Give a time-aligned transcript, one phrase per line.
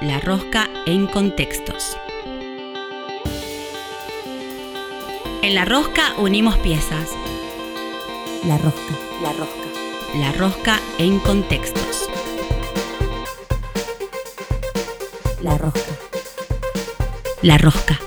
[0.00, 1.98] La Rosca en Contextos.
[5.42, 7.10] En La Rosca unimos piezas.
[8.46, 10.18] La Rosca, La Rosca.
[10.18, 12.08] La Rosca en Contextos.
[15.42, 15.80] La Rosca,
[17.42, 18.00] La Rosca.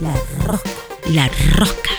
[0.00, 0.14] La
[0.44, 0.70] Rosca.
[1.06, 1.90] La Rosca.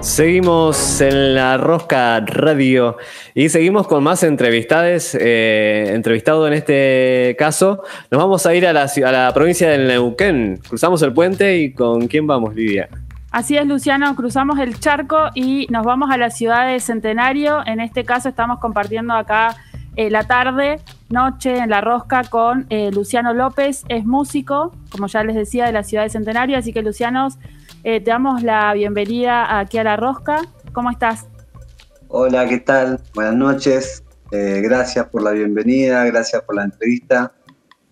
[0.00, 2.96] Seguimos en la Rosca Radio
[3.34, 5.16] y seguimos con más entrevistades.
[5.18, 9.86] eh, entrevistado en este caso, nos vamos a ir a la, a la provincia del
[9.88, 10.60] Neuquén.
[10.68, 12.88] Cruzamos el puente y ¿con quién vamos, Lidia?
[13.30, 17.64] Así es, Luciano, cruzamos el charco y nos vamos a la ciudad de Centenario.
[17.64, 19.56] En este caso estamos compartiendo acá
[19.94, 23.84] eh, la tarde, noche en la rosca con eh, Luciano López.
[23.88, 26.58] Es músico, como ya les decía, de la ciudad de Centenario.
[26.58, 27.28] Así que, Luciano,
[27.84, 30.40] eh, te damos la bienvenida aquí a la rosca.
[30.72, 31.29] ¿Cómo estás?
[32.12, 32.98] Hola, ¿qué tal?
[33.14, 34.02] Buenas noches.
[34.32, 37.32] Eh, gracias por la bienvenida, gracias por la entrevista.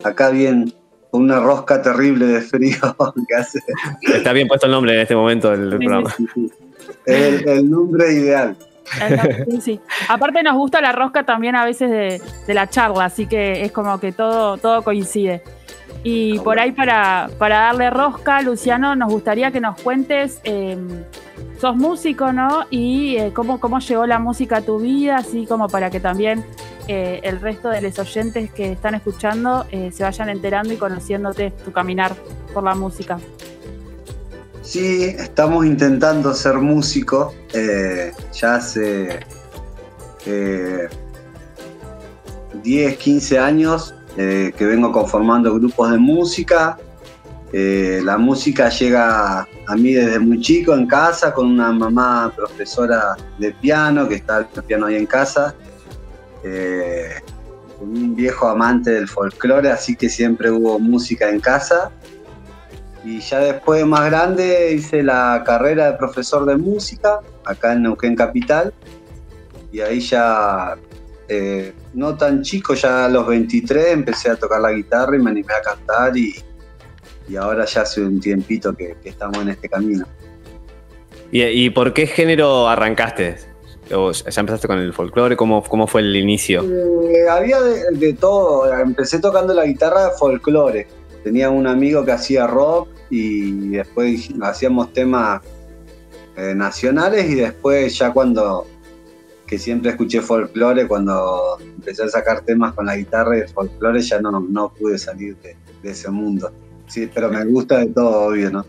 [0.03, 0.75] Acá bien,
[1.12, 2.97] con una rosca terrible de frío
[3.29, 3.61] que hace.
[4.03, 6.15] Está bien puesto el nombre en este momento del Sí, programa.
[7.07, 8.57] El, el nombre ideal.
[9.51, 9.81] Sí, sí.
[10.09, 13.70] Aparte nos gusta la rosca también a veces de, de la charla, así que es
[13.70, 15.45] como que todo, todo coincide.
[16.03, 20.77] Y por ahí para, para darle rosca, Luciano, nos gustaría que nos cuentes, eh,
[21.61, 22.67] sos músico, ¿no?
[22.70, 26.45] Y eh, cómo, cómo llegó la música a tu vida, así como para que también
[26.91, 31.51] eh, el resto de los oyentes que están escuchando eh, se vayan enterando y conociéndote
[31.62, 32.17] tu caminar
[32.55, 33.19] por la música.
[34.62, 37.34] Sí, estamos intentando ser músicos.
[37.53, 39.20] ya hace
[40.25, 40.89] eh,
[42.62, 46.77] 10, 15 años que vengo conformando grupos de música.
[47.53, 53.17] Eh, la música llega a mí desde muy chico en casa con una mamá profesora
[53.39, 55.55] de piano que está el piano ahí en casa.
[56.45, 57.15] Eh,
[57.81, 61.91] un viejo amante del folclore, así que siempre hubo música en casa.
[63.05, 68.14] Y ya después más grande hice la carrera de profesor de música acá en Neuquén
[68.14, 68.75] Capital.
[69.73, 70.77] Y ahí ya,
[71.29, 75.31] eh, no tan chico, ya a los 23 empecé a tocar la guitarra y me
[75.31, 76.35] animé a cantar y,
[77.28, 80.06] y ahora ya hace un tiempito que, que estamos en este camino.
[81.30, 83.36] ¿Y, y por qué género arrancaste?
[83.94, 85.36] ¿O ¿Ya empezaste con el folclore?
[85.36, 86.62] ¿Cómo, cómo fue el inicio?
[86.62, 90.86] Eh, había de, de todo, empecé tocando la guitarra de folclore.
[91.24, 95.42] Tenía un amigo que hacía rock y después hacíamos temas
[96.36, 98.66] eh, nacionales y después ya cuando,
[99.46, 104.00] que siempre escuché folclore, cuando empecé a sacar temas con la guitarra y el folclore
[104.00, 106.50] ya no, no pude salir de, de ese mundo.
[106.89, 108.65] Sí, pero me gusta de todo, obvio, ¿no?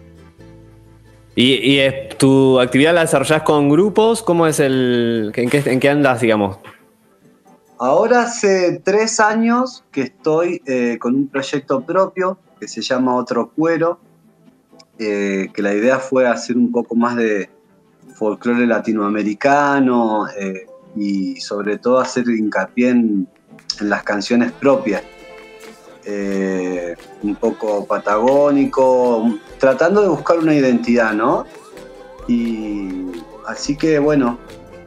[1.36, 4.22] ¿Y, y es- tu actividad la desarrollás con grupos?
[4.22, 5.32] ¿Cómo es el.
[5.36, 6.58] ¿En qué, en qué andas, digamos?
[7.78, 13.52] Ahora hace tres años que estoy eh, con un proyecto propio que se llama Otro
[13.56, 14.00] Cuero,
[14.98, 17.50] eh, que la idea fue hacer un poco más de
[18.16, 23.28] folclore latinoamericano eh, y sobre todo hacer hincapié en,
[23.80, 25.04] en las canciones propias,
[26.12, 31.46] Eh, un poco patagónico, tratando de buscar una identidad, ¿no?
[32.28, 33.12] Y
[33.46, 34.40] así que bueno,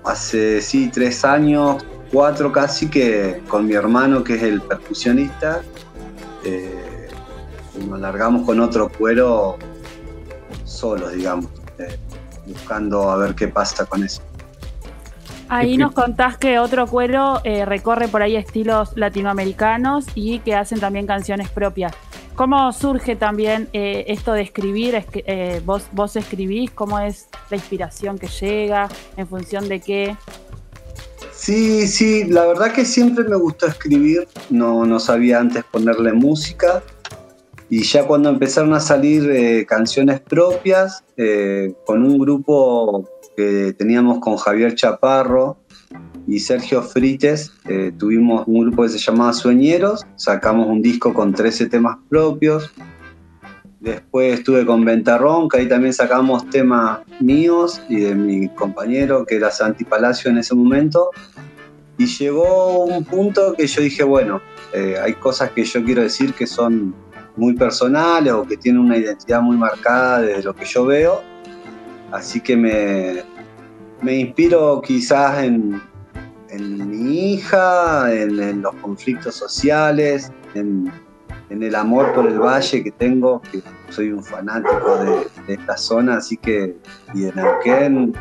[0.04, 5.62] hace sí tres años cuatro casi que con mi hermano que es el percusionista
[6.44, 7.08] eh,
[7.88, 9.58] nos largamos con otro cuero
[10.64, 11.46] solos digamos
[11.78, 11.98] eh,
[12.46, 14.22] buscando a ver qué pasa con eso
[15.48, 20.80] Ahí nos contás que otro cuero eh, recorre por ahí estilos latinoamericanos y que hacen
[20.80, 21.92] también canciones propias.
[22.34, 24.94] ¿Cómo surge también eh, esto de escribir?
[24.94, 26.70] Es que, eh, vos, ¿Vos escribís?
[26.70, 28.88] ¿Cómo es la inspiración que llega?
[29.16, 30.16] ¿En función de qué?
[31.32, 36.84] sí sí la verdad que siempre me gustó escribir no, no sabía antes ponerle música
[37.72, 44.18] y ya cuando empezaron a salir eh, canciones propias eh, con un grupo que teníamos
[44.20, 45.58] con Javier Chaparro
[46.26, 51.32] y Sergio Frites, eh, tuvimos un grupo que se llamaba Sueñeros, sacamos un disco con
[51.32, 52.72] 13 temas propios.
[53.80, 59.36] Después estuve con Ventarrón, que ahí también sacamos temas míos y de mi compañero, que
[59.36, 61.10] era Santi Palacio en ese momento.
[61.98, 64.40] Y llegó un punto que yo dije, bueno,
[64.72, 66.94] eh, hay cosas que yo quiero decir que son
[67.36, 71.31] muy personales o que tienen una identidad muy marcada de lo que yo veo.
[72.12, 73.22] Así que me,
[74.02, 75.80] me inspiro quizás en,
[76.50, 80.92] en mi hija, en, en los conflictos sociales, en,
[81.48, 85.76] en el amor por el valle que tengo, que soy un fanático de, de esta
[85.76, 86.76] zona, así que,
[87.14, 88.14] y de Neuquén.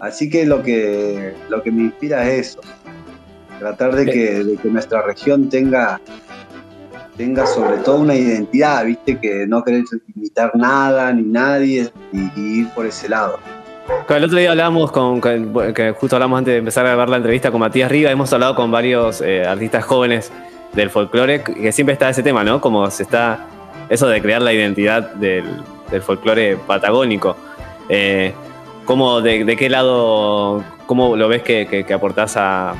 [0.00, 2.60] Así que lo que, lo que me inspira es eso.
[3.58, 5.98] Tratar de que, de que nuestra región tenga,
[7.16, 9.84] tenga sobre todo una identidad, viste, que no querer
[10.14, 13.38] imitar nada ni nadie y, ir por ese lado.
[14.08, 17.60] El otro día hablamos con, justo hablamos antes de empezar a grabar la entrevista con
[17.60, 20.32] Matías Riva, hemos hablado con varios eh, artistas jóvenes
[20.74, 22.60] del folclore, que siempre está ese tema, ¿no?
[22.60, 23.46] Como se está
[23.88, 25.44] eso de crear la identidad del,
[25.90, 27.36] del folclore patagónico.
[27.88, 28.32] Eh,
[28.86, 32.74] ¿cómo, de, de qué lado, cómo lo ves que, que, que aportás a...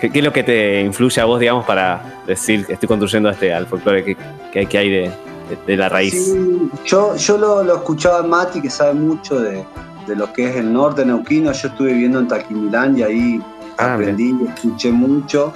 [0.00, 3.28] ¿qué, qué es lo que te influye a vos, digamos, para decir que estoy construyendo
[3.30, 4.16] este, al folclore que,
[4.52, 6.32] que, que hay de, de- de la raíz?
[6.32, 9.64] Sí, yo yo lo, lo escuchaba a Mati, que sabe mucho de,
[10.06, 11.52] de lo que es el norte neuquino.
[11.52, 13.42] Yo estuve viviendo en Taquimilán y ahí
[13.78, 15.52] Ah, aprendí, escuché mucho.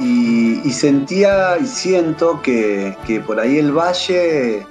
[0.00, 4.64] Y, y sentía y siento que, que por ahí el valle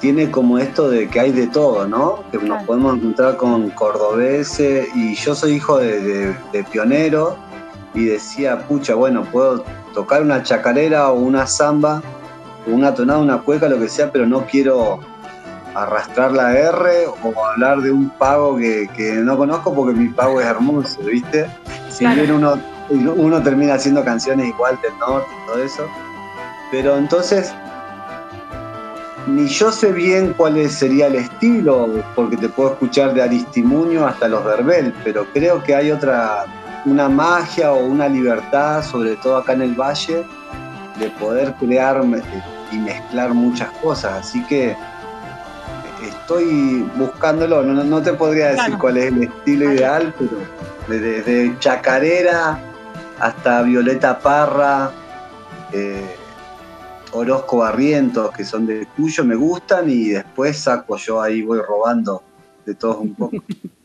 [0.00, 2.22] tiene como esto de que hay de todo, ¿no?
[2.30, 4.88] Que nos podemos encontrar con cordobeses.
[4.94, 7.36] Y yo soy hijo de, de, de pionero
[7.94, 12.02] y decía, pucha, bueno, puedo tocar una chacarera o una samba,
[12.66, 15.00] una tonada, una cueca, lo que sea, pero no quiero
[15.74, 20.40] arrastrar la R o hablar de un pago que, que no conozco porque mi pago
[20.40, 21.46] es hermoso, ¿viste?
[21.90, 22.22] Si Claro.
[22.22, 22.58] bien uno,
[22.90, 25.86] uno termina haciendo canciones igual del norte y todo eso,
[26.70, 27.54] pero entonces
[29.26, 34.28] ni yo sé bien cuál sería el estilo, porque te puedo escuchar de Aristimuño hasta
[34.28, 36.44] los Verbel, pero creo que hay otra,
[36.84, 40.24] una magia o una libertad, sobre todo acá en el valle,
[40.98, 42.02] de poder crear
[42.72, 44.26] y mezclar muchas cosas.
[44.26, 44.76] Así que
[46.06, 48.78] estoy buscándolo, no, no- te podría decir Claro.
[48.80, 50.32] cuál es el estilo ideal, pero
[50.88, 52.58] desde, desde chacarera
[53.20, 54.90] hasta Violeta Parra,
[55.72, 56.16] eh,
[57.12, 62.22] Orozco Barrientos, que son de Cuyo, me gustan y después saco yo ahí, voy robando
[62.66, 63.36] de todos un poco.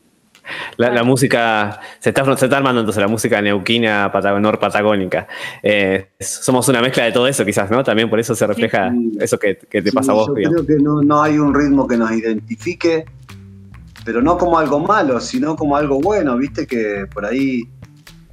[0.76, 5.26] La, la música, se está, se está armando entonces la música neuquina, patago- norpatagónica.
[5.62, 7.82] Eh, somos una mezcla de todo eso quizás, ¿no?
[7.84, 9.12] También por eso se refleja Sí.
[9.20, 10.28] eso que, que te Sí, pasa a vos.
[10.28, 10.62] Yo digamos.
[10.64, 13.04] creo que no, no hay un ritmo que nos identifique,
[14.04, 17.62] pero no como algo malo, sino como algo bueno, viste que por ahí,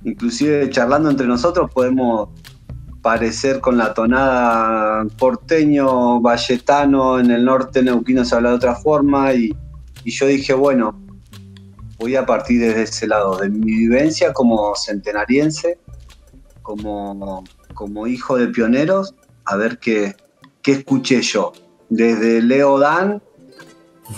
[0.04, 2.30] inclusive charlando entre nosotros, podemos
[3.02, 9.34] parecer con la tonada porteño, valletano, en el norte neuquino se habla de otra forma,
[9.34, 9.54] y,
[10.04, 11.00] y yo dije, bueno,
[12.06, 15.80] voy a partir desde ese lado, de mi vivencia como centenariense,
[16.62, 17.44] como,
[17.74, 19.16] como hijo de pioneros,
[19.46, 20.16] a ver qué,
[20.62, 21.52] qué escuché yo.
[21.90, 23.24] Desde Leo Dan,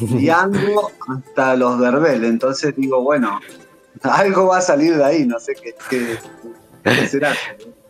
[0.01, 2.25] Diango, hasta los Verbel.
[2.25, 3.39] Entonces digo, bueno,
[4.01, 6.17] algo va a salir de ahí, no sé qué, qué-
[6.83, 7.33] qué será.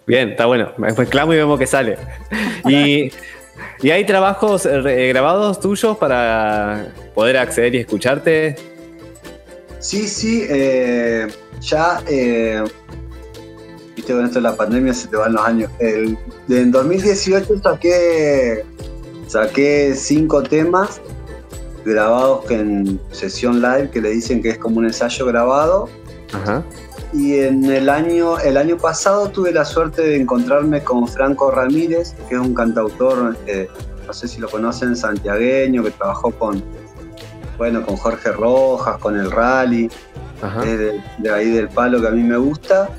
[0.05, 0.73] Bien, está bueno.
[1.09, 1.97] Clamo y vemos que sale.
[2.69, 3.11] Y,
[3.81, 8.76] y hay trabajos eh, grabados tuyos para poder acceder y escucharte.
[9.79, 11.27] Sí, sí, eh,
[11.61, 12.63] ya, eh,
[13.95, 15.71] viste, con esto de la pandemia se te van los años.
[15.79, 16.17] El,
[16.49, 18.65] en 2018 saqué,
[19.27, 21.01] saqué cinco temas
[21.85, 25.89] grabados que en sesión live, que le dicen que es como un ensayo grabado.
[26.33, 26.63] Ajá.
[27.13, 32.13] Y en el año, el año pasado tuve la suerte de encontrarme con Franco Ramírez,
[32.27, 33.69] que es un cantautor, eh,
[34.05, 36.61] no sé si lo conocen, santiagueño, que trabajó con,
[37.57, 39.89] bueno, con Jorge Rojas, con el Rally,
[40.41, 40.63] Ajá.
[40.63, 42.89] es de, de ahí del palo que a mí me gusta.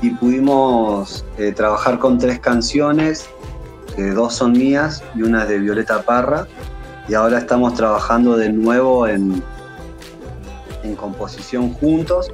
[0.00, 3.26] Y pudimos eh, trabajar con tres canciones,
[3.94, 6.46] que dos son mías y una es de Violeta Parra.
[7.08, 9.42] Y ahora estamos trabajando de nuevo en,
[10.82, 12.30] en composición juntos.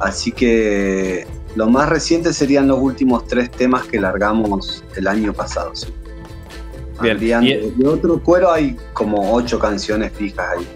[0.00, 5.74] Así que lo más reciente serían los últimos tres temas que largamos el año pasado.
[5.74, 5.92] sí.
[7.02, 7.16] Bien.
[7.16, 10.66] Habrían- Y- de otro cuero hay como ocho canciones fijas ahí.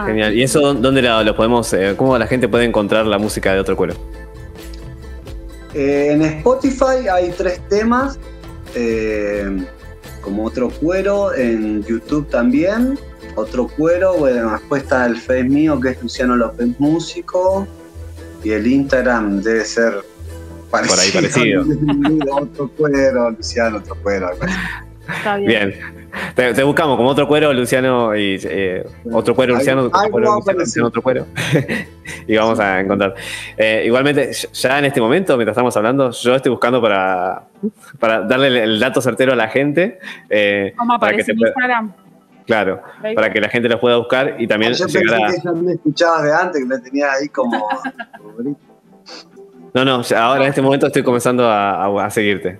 [0.00, 0.34] Ah, Genial.
[0.34, 3.60] ¿Y eso dónde lo, lo podemos, eh, cómo la gente puede encontrar la música de
[3.60, 3.94] otro cuero?
[5.74, 8.18] Eh, en Spotify hay tres temas,
[8.74, 9.64] eh,
[10.22, 12.98] como otro cuero, en YouTube también,
[13.36, 17.68] otro cuero, bueno, después está el Face mío que es Luciano López Músico,
[18.42, 20.02] y el Instagram debe ser
[20.70, 21.00] parecido.
[21.00, 21.64] ahí parecido.
[22.40, 24.28] otro cuero, Luciano, otro cuero.
[24.28, 24.54] algo así.
[25.18, 25.68] Está bien.
[25.68, 25.99] Bien.
[26.34, 30.58] Te, te buscamos como otro cuero, Luciano, y eh, otro cuero, Luciano, otro cuero, Luciano.
[30.60, 31.26] Luciano, otro cuero.
[32.26, 33.14] y vamos a encontrar.
[33.56, 37.44] Eh, igualmente, ya en este momento, mientras estamos hablando, yo estoy buscando para,
[37.98, 39.98] para darle el, el dato certero a la gente.
[40.28, 41.92] eh, ¿Cómo para que te en pueda- Instagram?
[42.46, 42.82] claro,
[43.14, 45.28] para que la gente los pueda buscar y también Yo pensé a.
[45.30, 47.68] que ya me escuchabas de antes, que me tenías ahí como...
[49.72, 52.58] No, no, ahora en este momento estoy comenzando a, a- a seguirte.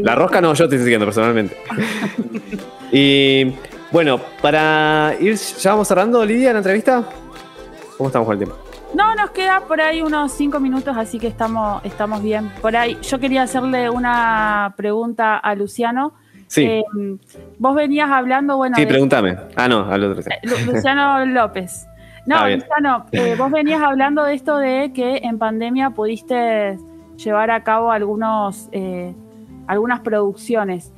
[0.00, 1.54] La rosca no, yo te estoy siguiendo personalmente.
[2.98, 3.54] y
[3.92, 7.04] bueno, para ir, ¿ya vamos cerrando, Lidia, la entrevista?
[7.98, 8.56] ¿Cómo estamos con el tiempo?
[8.94, 12.50] No, nos queda por ahí unos cinco minutos, así que estamos, estamos bien.
[12.62, 16.14] Por ahí, yo quería hacerle una pregunta a Luciano.
[16.46, 16.64] Sí.
[16.64, 16.84] Eh,
[17.58, 18.76] vos venías hablando, bueno.
[18.76, 19.36] sí, de- pregúntame.
[19.56, 20.22] Ah, no, al otro.
[20.22, 21.86] Eh, Lu- Luciano López.
[22.26, 22.48] No, Ah.
[22.48, 26.76] Luciano, eh, vos venías hablando de esto de que en pandemia pudiste
[27.16, 29.14] llevar a cabo algunos, eh,
[29.68, 30.92] algunas producciones.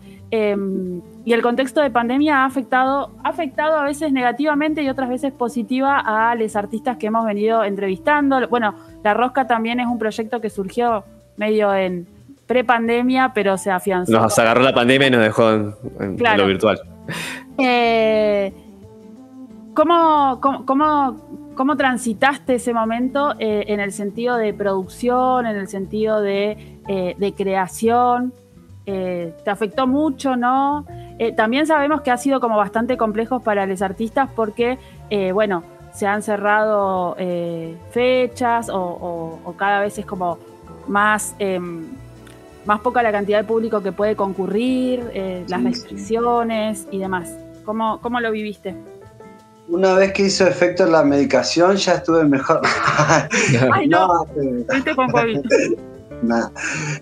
[1.28, 5.30] Y el contexto de pandemia ha afectado, ha afectado a veces negativamente y otras veces
[5.30, 8.48] positiva a los artistas que hemos venido entrevistando.
[8.48, 11.04] Bueno, La Rosca también es un proyecto que surgió
[11.36, 12.06] medio en
[12.46, 14.10] pre-pandemia, pero se afianzó.
[14.10, 16.44] Nos agarró la pandemia y nos dejó en, en Claro.
[16.44, 16.80] lo virtual.
[17.58, 18.50] Eh,
[19.74, 21.16] ¿cómo, cómo, cómo-
[21.54, 27.14] cómo transitaste ese momento eh, en el sentido de producción, en el sentido de, eh,
[27.18, 28.32] de creación?
[28.86, 30.86] Eh, ¿Te afectó mucho, no?
[31.18, 34.78] Eh, también sabemos que ha sido como bastante complejo para los artistas porque,
[35.10, 40.38] eh, bueno, se han cerrado eh, fechas o, o- o cada vez es como
[40.86, 41.34] más...
[41.38, 41.86] em,
[42.66, 45.00] más poca la cantidad de público que puede concurrir,
[45.48, 45.66] las sí.
[45.68, 47.32] restricciones y demás.
[47.64, 48.74] ¿Cómo, ¿Cómo lo viviste?
[49.68, 52.60] Una vez que hizo efecto la medicación, ya estuve mejor.
[53.72, 54.26] Ay, no,
[54.74, 55.40] viste con COVID.
[56.22, 56.48] Nah.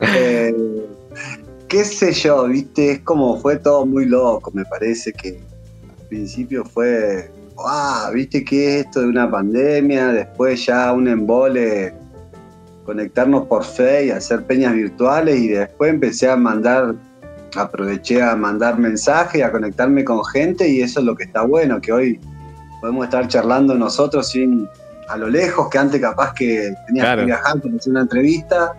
[0.02, 0.54] Eh,
[1.68, 5.40] qué sé yo, viste, es como fue todo muy loco, me parece que
[5.98, 8.12] al principio fue, ¡guau!
[8.12, 11.94] viste qué es esto de una pandemia, después ya un embole,
[12.84, 16.94] conectarnos por fe y hacer peñas virtuales y después empecé a mandar,
[17.56, 21.80] aproveché a mandar mensajes, a conectarme con gente y eso es lo que está bueno,
[21.80, 22.20] que hoy
[22.80, 24.68] podemos estar charlando nosotros sin
[25.08, 27.22] a lo lejos, que antes capaz que tenías Claro.
[27.22, 28.72] que viajar para hacer una entrevista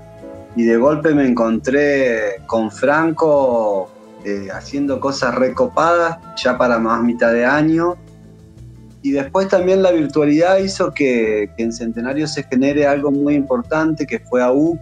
[0.57, 3.89] y de golpe me encontré con Franco
[4.25, 7.95] eh, haciendo cosas recopadas ya para más mitad de año.
[9.03, 14.07] Y después también la virtualidad hizo que, que en Centenario se genere algo muy importante
[14.07, 14.79] que fue AUC,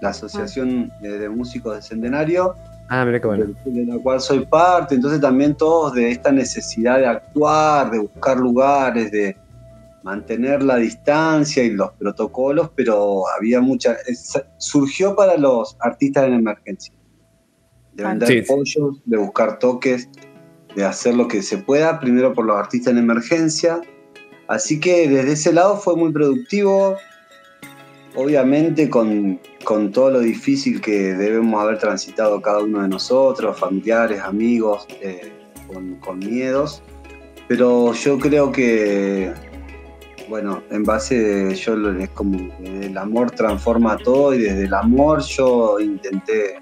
[0.00, 2.54] la Asociación de, de Músicos de Centenario,
[2.88, 3.46] Ah, mira qué bueno.
[3.64, 8.36] de la cual soy parte, entonces también todos de esta necesidad de actuar, de buscar
[8.36, 9.36] lugares, de
[10.04, 13.96] mantener la distancia y los protocolos, pero había mucha...
[14.06, 16.94] es- surgió para los artistas en emergencia,
[17.94, 18.08] de Ah.
[18.10, 18.46] vender Sí, sí.
[18.46, 20.08] pollos, de buscar toques,
[20.74, 23.80] de hacer lo que se pueda, primero por los artistas en emergencia,
[24.48, 26.96] así que desde ese lado fue muy productivo,
[28.14, 34.20] obviamente con, con todo lo difícil que debemos haber transitado cada uno de nosotros, familiares,
[34.20, 35.32] amigos, eh,
[35.66, 36.82] con, con miedos,
[37.48, 39.32] pero yo creo que,
[40.28, 45.20] bueno, en base de, yo es como el amor transforma todo y desde el amor
[45.22, 46.56] yo intenté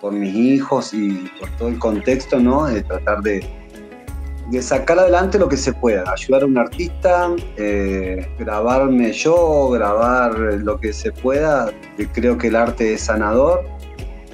[0.00, 2.66] por mis hijos y por todo el contexto, ¿no?
[2.66, 3.48] De tratar de,
[4.60, 10.78] sacar adelante lo que se pueda, ayudar a un artista, eh, grabarme yo, grabar lo
[10.78, 11.72] que se pueda,
[12.12, 13.64] creo que el arte es sanador,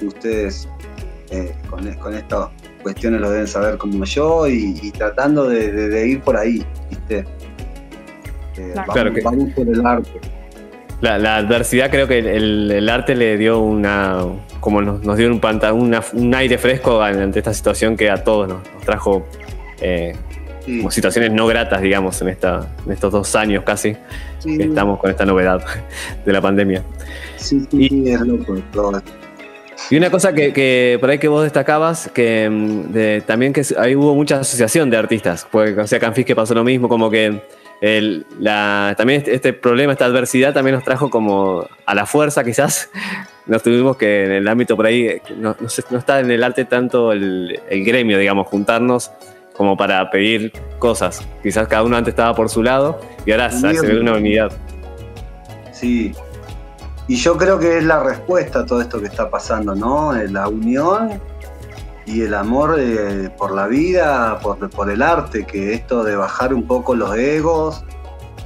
[0.05, 0.67] ustedes
[1.29, 2.49] eh, con, estas
[2.81, 7.25] cuestiones lo deben saber como yo, y, tratando de- de ir por ahí, ¿viste?
[8.59, 8.75] Eh, Claro.
[8.75, 10.19] vamos, Claro que- vamos por el arte.
[11.01, 14.17] La, la adversidad creo que el, el arte le dio una,
[14.59, 18.21] como nos, nos dio un, panta- una- un aire fresco ante esta situación que a
[18.23, 19.25] todos nos, nos trajo
[19.81, 20.13] eh,
[20.65, 23.95] Sí, como situaciones no gratas, digamos, en, esta, en estos dos años casi
[24.39, 25.63] sí, que estamos con esta novedad
[26.25, 26.83] de la pandemia.
[27.37, 29.01] sí, sí, sí, es loco todo.
[29.89, 33.61] Y una cosa que, que por ahí que vos destacabas, que mm, de- también que
[33.77, 36.89] ahí hubo mucha asociación de artistas, porque o sea, acá en Fisque pasó lo mismo,
[36.89, 37.41] como que
[37.81, 42.43] el- la, también este, este problema, esta adversidad también nos trajo como a la fuerza
[42.43, 42.89] quizás,
[43.45, 46.65] nos tuvimos que en el ámbito por ahí, no, no no está en el arte
[46.65, 49.11] tanto el, el gremio, digamos, juntarnos
[49.55, 51.27] como para pedir cosas.
[51.43, 54.51] Quizás cada uno antes estaba por su lado y ahora se, ve una unidad.
[55.73, 56.13] Sí.
[57.09, 60.13] Y yo creo que es la respuesta a todo esto que está pasando, ¿no?
[60.13, 61.19] La unión
[62.09, 66.53] y el amor eh, por la vida, por, por el arte, que esto de bajar
[66.53, 67.83] un poco los egos,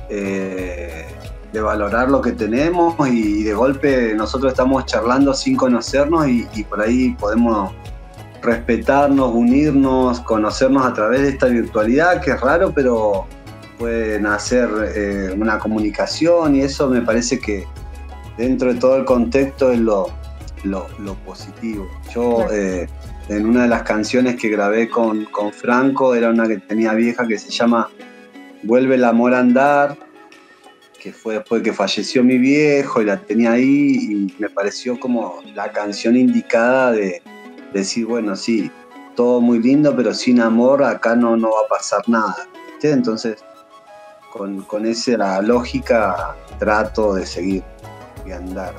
[0.10, 1.06] eh,
[1.54, 6.64] de valorar lo que tenemos y, de golpe nosotros estamos charlando sin conocernos y, y
[6.64, 7.72] por ahí podemos
[8.42, 13.26] respetarnos, unirnos, conocernos a través de esta virtualidad, que es raro, pero
[13.80, 17.66] puede nacer eh, una comunicación y eso me parece que
[18.38, 20.08] dentro de todo el contexto es lo,
[20.64, 21.88] lo, lo positivo.
[22.14, 22.88] Yo eh,
[23.30, 27.28] en una de las canciones que grabé con, con Franco, era una que tenía vieja
[27.28, 27.90] que se llama
[28.64, 29.98] Vuelve el amor a andar,
[31.02, 35.42] que fue después que falleció mi viejo y la tenía ahí y me pareció como
[35.54, 37.22] la canción indicada de
[37.74, 38.72] decir, bueno, sí,
[39.16, 42.48] todo muy lindo, pero sin amor acá no, no va a pasar nada.
[42.82, 43.44] Entonces,
[44.32, 47.64] con, con esa lógica trato de seguir
[48.26, 48.74] y andar.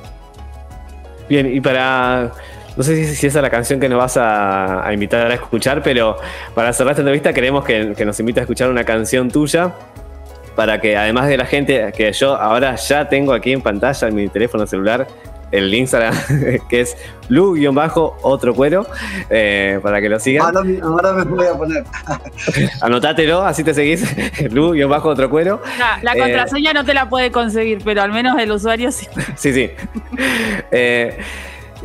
[1.27, 2.31] Bien, y para.
[2.77, 5.33] No sé si, si esa es la canción que nos vas a, a invitar a
[5.33, 6.17] escuchar, pero
[6.53, 9.73] para cerrar esta entrevista queremos que, que nos invite a escuchar una canción tuya
[10.55, 14.15] para que además de la gente que yo ahora ya tengo aquí en pantalla en
[14.15, 15.05] mi teléfono celular
[15.51, 16.13] el Instagram
[16.69, 16.97] que es
[17.29, 18.85] blue-otro cuero
[19.29, 20.43] eh, para que lo sigan.
[20.45, 21.83] Ahora, me- ahora me voy a poner.
[22.81, 24.03] Anotátelo, así te seguís,
[24.51, 25.61] blue-otro cuero.
[25.79, 29.07] La, la Eh, contraseña no te la puede conseguir, pero al menos el usuario sí.
[29.35, 29.71] Sí, sí.
[30.71, 31.17] Eh,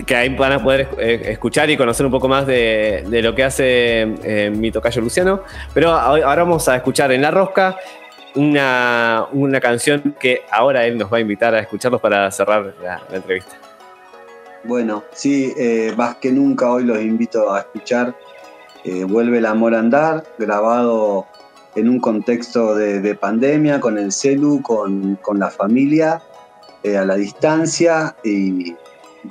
[0.07, 3.45] que ahí van a poder eh, escuchar y conocer un poco más de, lo que
[3.45, 5.43] hace eh, mi tocayo Luciano.
[5.75, 7.77] Pero ahora vamos a escuchar en La Rosca
[8.35, 13.03] una, una canción que ahora él nos va a invitar a escucharlos para cerrar la,
[13.13, 13.57] entrevista.
[14.65, 18.15] Bueno, sí, eh, más que nunca hoy los invito a escuchar
[18.85, 21.27] eh, Vuelve el amor a andar, grabado
[21.75, 26.23] en un contexto de, de pandemia, con el celu, con, con la familia,
[26.83, 28.75] a la distancia, y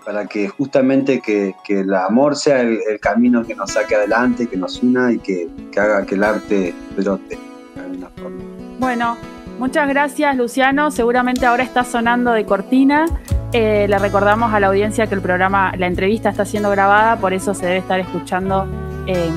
[0.05, 4.57] para que justamente que, que el amor sea el, camino que nos saque adelante, que
[4.57, 7.37] nos una y que, que haga que el arte brote
[7.75, 8.43] de alguna forma.
[8.79, 9.17] Bueno,
[9.57, 10.91] muchas gracias Luciano.
[10.91, 13.05] Seguramente ahora está sonando de cortina.
[13.51, 17.33] Eh, le recordamos a la audiencia que el programa, la entrevista está siendo grabada, por
[17.33, 18.67] eso se debe estar escuchando
[19.07, 19.31] eh,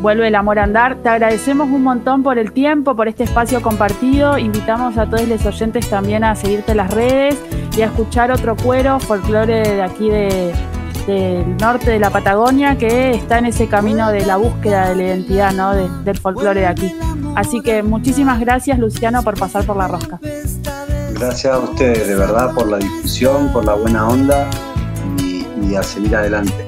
[0.00, 0.96] Vuelve el amor a andar.
[0.96, 4.36] Te agradecemos un montón por el tiempo, por este espacio compartido.
[4.36, 7.36] Invitamos a todos los oyentes también a seguirte en las redes
[7.76, 10.54] y a escuchar otro cuero, folclore de aquí de,
[11.06, 15.02] del norte de la Patagonia, que está en ese camino de la búsqueda de la
[15.02, 15.72] identidad ¿no?
[15.74, 16.94] de- del folclore de aquí.
[17.34, 20.18] Así que muchísimas gracias, Luciano, por pasar por la rosca.
[21.12, 24.46] Gracias a ustedes, de verdad, por la difusión, por la buena onda
[25.18, 26.66] y, y a seguir adelante.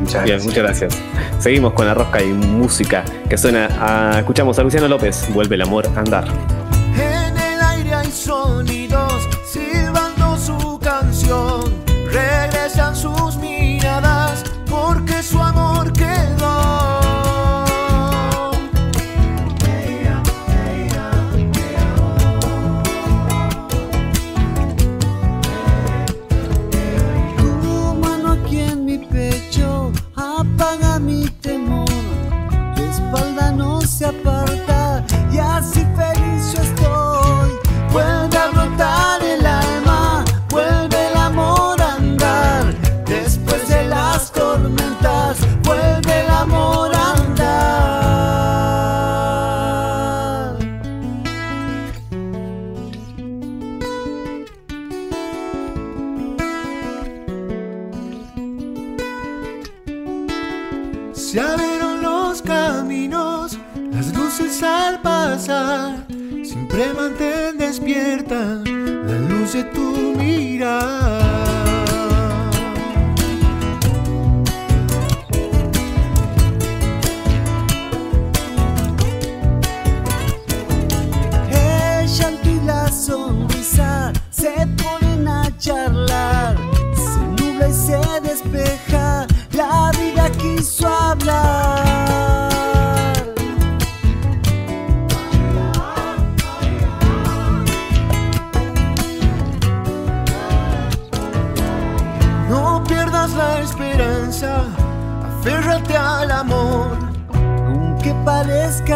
[0.00, 0.44] Muchas Bien, gracias.
[0.44, 0.98] muchas gracias.
[1.38, 3.68] Seguimos con la rosca y música que suena.
[3.80, 6.26] a- escuchamos a Luciano López, Vuelve el amor a andar.
[6.94, 9.26] En el aire hay sonidos,
[12.10, 13.27] Regresan sus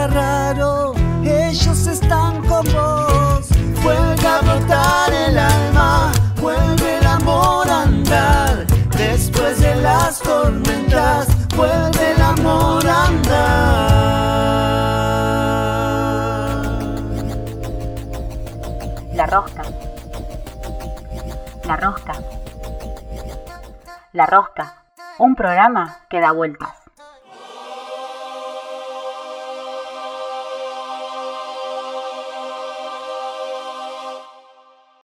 [0.07, 3.49] raro, ellos están con vos.
[3.83, 8.67] Vuelve a brotar el alma, vuelve el amor a andar.
[8.97, 14.03] Después de las tormentas, vuelve el amor a andar.
[19.15, 19.63] La rosca.
[21.65, 22.15] La rosca.
[24.13, 24.83] La rosca.
[25.19, 26.82] Un programa que da vueltas.